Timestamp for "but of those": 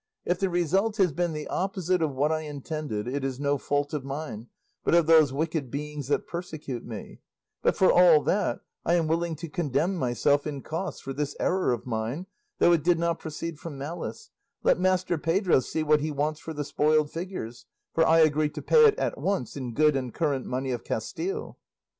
4.83-5.31